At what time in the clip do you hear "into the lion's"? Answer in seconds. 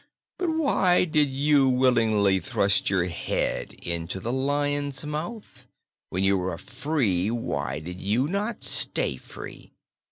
3.75-5.05